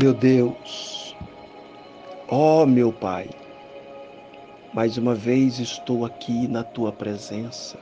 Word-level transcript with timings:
Meu 0.00 0.14
Deus, 0.14 1.16
ó 2.28 2.62
oh, 2.62 2.66
meu 2.66 2.92
Pai, 2.92 3.28
mais 4.72 4.96
uma 4.96 5.12
vez 5.12 5.58
estou 5.58 6.04
aqui 6.04 6.46
na 6.46 6.62
tua 6.62 6.92
presença. 6.92 7.76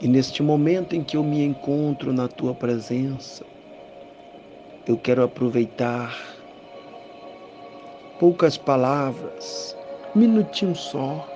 E 0.00 0.08
neste 0.08 0.42
momento 0.42 0.96
em 0.96 1.04
que 1.04 1.16
eu 1.16 1.22
me 1.22 1.44
encontro 1.44 2.12
na 2.12 2.26
tua 2.26 2.52
presença, 2.52 3.44
eu 4.88 4.96
quero 4.96 5.22
aproveitar 5.22 6.18
poucas 8.18 8.56
palavras, 8.56 9.76
minutinho 10.16 10.74
só, 10.74 11.28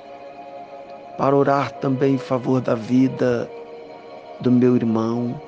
para 1.16 1.36
orar 1.36 1.70
também 1.74 2.14
em 2.14 2.18
favor 2.18 2.60
da 2.60 2.74
vida 2.74 3.48
do 4.40 4.50
meu 4.50 4.74
irmão. 4.74 5.40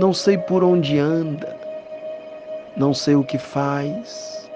Não 0.00 0.14
sei 0.14 0.38
por 0.38 0.64
onde 0.64 0.98
anda, 0.98 1.63
não 2.76 2.92
sei 2.92 3.14
o 3.14 3.22
que 3.22 3.38
faz, 3.38 4.50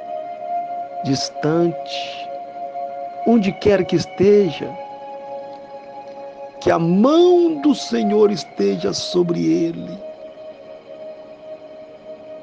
distante, 1.05 2.29
onde 3.27 3.53
quer 3.53 3.85
que 3.85 3.97
esteja, 3.97 4.69
que 6.61 6.71
a 6.71 6.79
mão 6.79 7.61
do 7.61 7.75
Senhor 7.75 8.31
esteja 8.31 8.93
sobre 8.93 9.41
ele. 9.41 9.99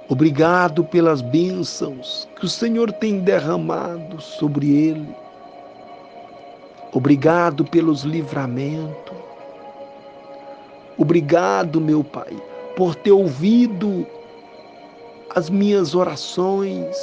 Obrigado 0.07 0.83
pelas 0.83 1.21
bênçãos 1.21 2.30
que 2.38 2.45
o 2.45 2.49
Senhor 2.49 2.91
tem 2.91 3.19
derramado 3.19 4.21
sobre 4.21 4.71
ele. 4.71 5.16
Obrigado 6.94 7.66
pelos 7.66 8.03
livramentos. 8.03 9.17
Obrigado, 10.97 11.81
meu 11.81 12.03
Pai, 12.03 12.38
por 12.77 12.95
ter 12.95 13.11
ouvido 13.11 14.07
as 15.35 15.49
minhas 15.49 15.94
orações, 15.94 16.95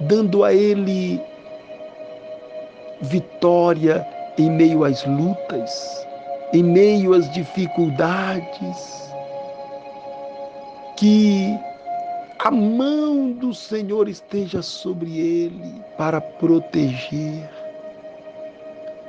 dando 0.00 0.44
a 0.44 0.54
Ele 0.54 1.20
vitória 3.02 4.06
em 4.38 4.50
meio 4.50 4.84
às 4.84 5.04
lutas, 5.04 6.06
em 6.52 6.62
meio 6.62 7.12
às 7.14 7.30
dificuldades. 7.32 9.08
Que 10.96 11.58
a 12.38 12.50
mão 12.50 13.32
do 13.32 13.52
Senhor 13.52 14.08
esteja 14.08 14.62
sobre 14.62 15.18
ele 15.18 15.82
para 15.96 16.20
proteger, 16.20 17.48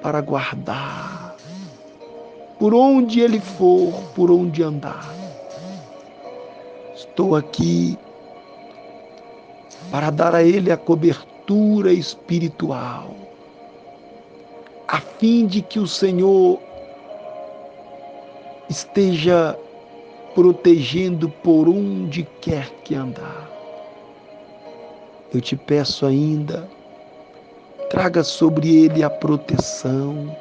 para 0.02 0.22
guardar, 0.22 1.36
por 2.58 2.74
onde 2.74 3.22
ele 3.22 3.40
for, 3.40 3.94
por 4.16 4.30
onde 4.30 4.62
andar. 4.62 5.29
Estou 7.00 7.34
aqui 7.34 7.98
para 9.90 10.10
dar 10.10 10.36
a 10.36 10.44
Ele 10.44 10.70
a 10.70 10.76
cobertura 10.76 11.94
espiritual, 11.94 13.16
a 14.86 15.00
fim 15.00 15.48
de 15.48 15.62
que 15.62 15.80
o 15.80 15.88
Senhor 15.88 16.60
esteja 18.70 19.58
protegendo 20.36 21.30
por 21.30 21.70
onde 21.70 22.28
quer 22.42 22.70
que 22.84 22.96
andar. 22.96 23.50
Eu 25.34 25.40
te 25.40 25.56
peço 25.56 26.06
ainda, 26.06 26.70
traga 27.90 28.26
sobre 28.26 28.76
ele 28.76 29.04
a 29.04 29.10
proteção, 29.10 30.36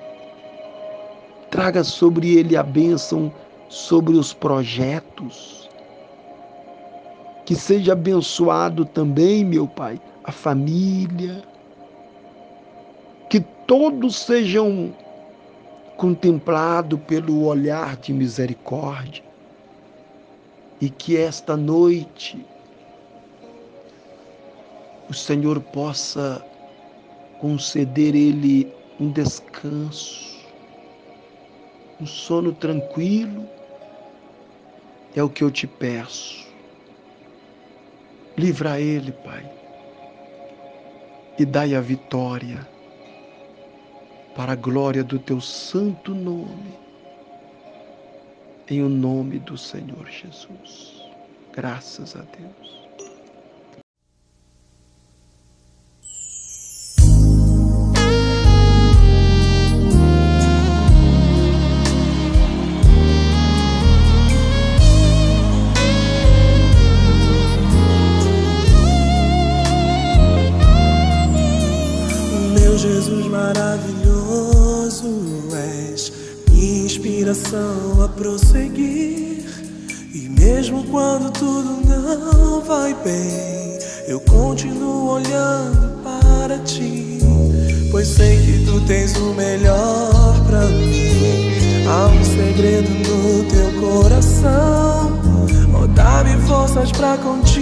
traga 1.53 1.85
sobre 1.85 2.37
ele 2.37 2.57
a 2.57 2.65
bênção 2.65 3.33
sobre 3.69 4.17
os 4.17 4.35
projetos, 4.35 5.68
que 7.49 7.57
seja 7.57 7.95
abençoado 7.95 8.85
também, 8.85 9.43
meu 9.43 9.67
Pai, 9.67 9.99
a 10.23 10.31
família. 10.31 11.43
Que 13.31 13.41
todos 13.41 14.17
sejam 14.17 14.95
contemplados 15.97 17.01
pelo 17.07 17.47
olhar 17.47 17.97
de 17.97 18.13
misericórdia. 18.13 19.25
E 20.79 20.91
que 20.91 21.17
esta 21.17 21.57
noite 21.57 22.45
o 25.09 25.15
Senhor 25.15 25.59
possa 25.59 26.45
conceder 27.41 28.15
ele 28.15 28.71
um 29.01 29.11
descanso, 29.11 30.37
um 31.99 32.05
sono 32.05 32.53
tranquilo. 32.53 33.49
É 35.17 35.23
o 35.23 35.31
que 35.31 35.43
eu 35.43 35.51
te 35.51 35.67
peço. 35.67 36.48
Livra 38.39 38.81
ele, 38.81 39.11
Pai, 39.11 39.45
e 41.37 41.45
dai 41.45 41.75
a 41.75 41.81
vitória 41.81 42.65
para 44.33 44.53
a 44.53 44.55
glória 44.55 45.03
do 45.03 45.19
teu 45.19 45.41
santo 45.41 46.15
nome, 46.15 46.79
em 48.71 48.81
o 48.81 48.89
nome 48.89 49.41
do 49.41 49.59
Senhor 49.59 50.07
Jesus. 50.07 51.03
Graças 51.53 52.15
a 52.15 52.23
Deus. 52.23 52.88
Inspiração 77.29 78.03
a 78.05 78.09
prosseguir. 78.09 79.45
E 80.15 80.29
mesmo 80.29 80.85
quando 80.85 81.31
tudo 81.33 81.81
não 81.87 82.61
vai 82.63 82.95
bem, 83.05 83.79
eu 84.07 84.21
continuo 84.21 85.11
olhando 85.11 86.03
para 86.03 86.59
ti. 86.61 87.19
Pois 87.91 88.09
sei 88.09 88.37
que 88.39 88.65
tu 88.65 88.81
tens 88.87 89.17
o 89.17 89.35
melhor 89.35 90.13
para 90.47 90.67
mim. 90.67 91.85
Há 91.87 92.07
um 92.07 92.25
segredo 92.25 92.91
no 92.91 93.45
teu 93.45 93.81
coração. 93.81 95.19
Oh, 95.81 95.87
dá-me 95.89 96.37
forças 96.47 96.91
para 96.93 97.17
continuar 97.19 97.58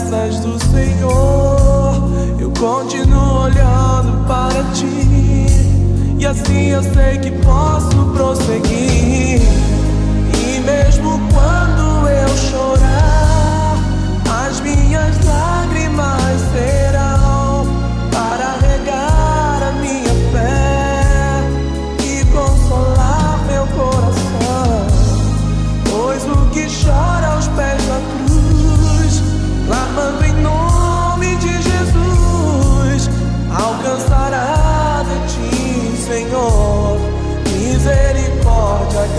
promessas 0.00 0.40
do 0.40 0.58
Senhor. 0.70 2.10
Eu 2.38 2.50
continuo 2.52 3.42
olhando 3.42 4.26
para 4.26 4.62
ti, 4.72 5.46
e 6.18 6.26
assim 6.26 6.68
eu 6.68 6.82
sei 6.82 7.18
que 7.18 7.30
posso 7.42 7.96
prosseguir. 8.14 8.79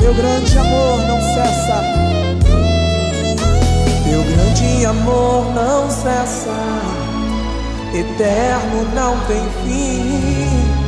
Teu 0.00 0.14
grande 0.14 0.58
amor 0.58 0.98
não 1.08 1.20
cessa. 1.34 1.82
Teu 4.04 4.22
grande 4.24 4.86
amor 4.86 5.54
não 5.54 5.90
cessa. 5.90 6.56
Eterno 7.94 8.86
não 8.94 9.18
tem 9.26 9.48
fim. 9.64 10.82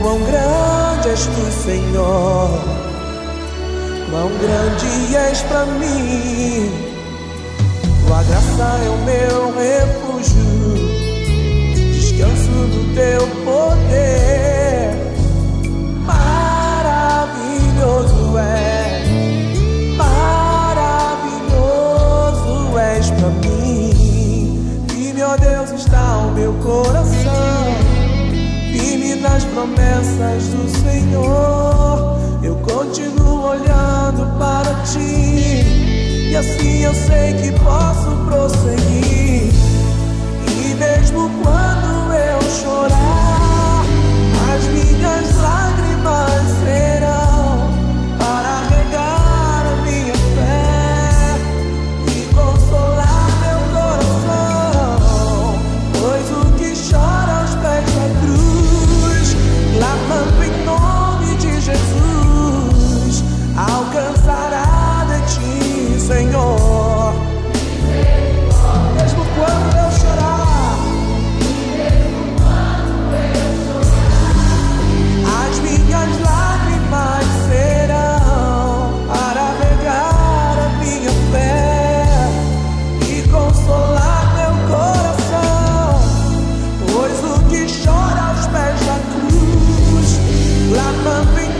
Quão 0.00 0.18
grande 0.20 1.08
és 1.10 1.26
tu, 1.26 1.62
Senhor. 1.62 2.48
Quão 4.10 4.28
grande 4.38 5.14
és 5.14 5.40
para 5.42 5.66
mim, 5.66 6.68
tua 8.04 8.24
graça 8.24 8.80
é 8.84 8.88
o 8.90 8.98
meu 9.04 9.54
refúgio, 9.54 10.74
descanso 11.94 12.50
no 12.50 12.92
teu 12.92 13.20
poder. 13.44 14.90
Maravilhoso 16.04 17.56
é, 18.36 19.04
maravilhoso 19.96 20.58
és 22.78 23.10
para 23.10 23.28
mim, 23.28 24.76
e 24.92 25.12
meu 25.14 25.38
Deus 25.38 25.70
está 25.70 26.18
o 26.18 26.32
meu 26.32 26.52
coração, 26.54 27.76
firme 28.72 29.14
nas 29.14 29.44
promessas 29.44 30.48
do 30.48 30.68
Senhor 30.82 32.09
continuo 32.62 33.50
olhando 33.50 34.38
para 34.38 34.74
ti. 34.84 36.30
E 36.30 36.36
assim 36.36 36.84
eu 36.84 36.94
sei 36.94 37.34
que 37.34 37.52
posso 37.60 38.10
prosseguir. 38.26 39.52
E 40.46 40.74
mesmo 40.74 41.30
quando 41.42 42.12
eu 42.12 42.40
chorar, 42.50 43.84
as 44.54 44.64
minhas 44.68 45.36
lágrimas 45.36 46.42
serão. 46.64 46.99
chora 87.66 88.22
aos 88.28 88.46
pés 88.46 88.80
da 88.86 88.98
cruz, 89.12 90.20
lavando 90.70 91.38
em 91.38 91.59